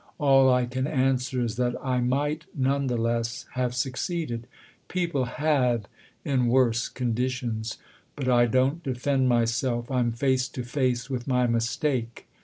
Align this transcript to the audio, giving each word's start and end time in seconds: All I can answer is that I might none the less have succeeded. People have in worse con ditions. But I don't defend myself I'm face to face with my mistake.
All 0.17 0.51
I 0.51 0.65
can 0.65 0.87
answer 0.87 1.43
is 1.45 1.57
that 1.57 1.75
I 1.79 1.99
might 1.99 2.45
none 2.55 2.87
the 2.87 2.97
less 2.97 3.45
have 3.53 3.75
succeeded. 3.75 4.47
People 4.87 5.25
have 5.25 5.85
in 6.25 6.47
worse 6.47 6.87
con 6.89 7.13
ditions. 7.13 7.77
But 8.15 8.27
I 8.27 8.47
don't 8.47 8.81
defend 8.81 9.29
myself 9.29 9.91
I'm 9.91 10.11
face 10.11 10.47
to 10.47 10.63
face 10.63 11.07
with 11.07 11.27
my 11.27 11.45
mistake. 11.45 12.25